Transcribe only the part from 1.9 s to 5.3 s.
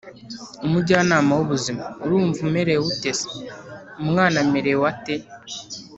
urumva umerewe ute se umwana amerewe ate